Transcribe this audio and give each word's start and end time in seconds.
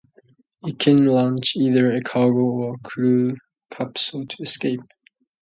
It 0.63 0.79
can 0.79 1.05
launch 1.05 1.55
either 1.55 1.91
a 1.91 2.01
cargo 2.01 2.39
or 2.39 2.73
a 2.73 2.77
crew 2.79 3.37
capsule 3.69 4.25
to 4.25 4.45
space. 4.47 4.79